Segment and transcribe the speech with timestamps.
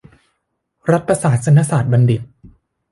[0.91, 2.21] รัฐประศาสนศาตรบัณฑิต